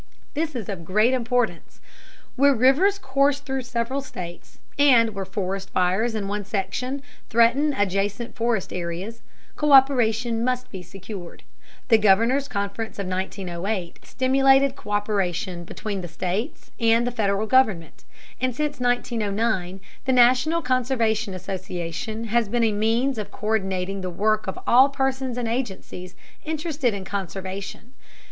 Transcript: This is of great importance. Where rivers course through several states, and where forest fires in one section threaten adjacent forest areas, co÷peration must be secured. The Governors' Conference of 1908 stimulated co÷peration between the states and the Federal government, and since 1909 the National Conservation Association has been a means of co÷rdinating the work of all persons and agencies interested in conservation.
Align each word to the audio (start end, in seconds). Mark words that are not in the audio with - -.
This 0.33 0.55
is 0.55 0.67
of 0.67 0.83
great 0.83 1.13
importance. 1.13 1.79
Where 2.35 2.55
rivers 2.55 2.97
course 2.97 3.39
through 3.39 3.61
several 3.61 4.01
states, 4.01 4.57
and 4.79 5.11
where 5.13 5.25
forest 5.25 5.69
fires 5.69 6.15
in 6.15 6.27
one 6.27 6.43
section 6.43 7.03
threaten 7.29 7.71
adjacent 7.73 8.35
forest 8.35 8.73
areas, 8.73 9.21
co÷peration 9.55 10.41
must 10.41 10.71
be 10.71 10.81
secured. 10.81 11.43
The 11.89 11.99
Governors' 11.99 12.47
Conference 12.47 12.97
of 12.97 13.05
1908 13.05 13.99
stimulated 14.03 14.75
co÷peration 14.75 15.67
between 15.67 16.01
the 16.01 16.07
states 16.07 16.71
and 16.79 17.05
the 17.05 17.11
Federal 17.11 17.45
government, 17.45 18.03
and 18.41 18.55
since 18.55 18.79
1909 18.79 19.79
the 20.05 20.13
National 20.13 20.63
Conservation 20.63 21.35
Association 21.35 22.23
has 22.23 22.49
been 22.49 22.63
a 22.63 22.71
means 22.71 23.19
of 23.19 23.29
co÷rdinating 23.29 24.01
the 24.01 24.09
work 24.09 24.47
of 24.47 24.57
all 24.65 24.89
persons 24.89 25.37
and 25.37 25.47
agencies 25.47 26.15
interested 26.43 26.95
in 26.95 27.05
conservation. 27.05 27.93